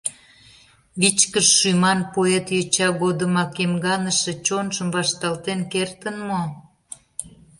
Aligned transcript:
Вичкыж 0.99 1.47
шӱман 1.59 1.99
поэт 2.13 2.47
йоча 2.55 2.87
годымак 3.01 3.51
эмганыше 3.63 4.33
чонжым 4.45 4.87
вашталтен 4.95 5.59
кертын 5.71 6.15
мо? 6.27 6.41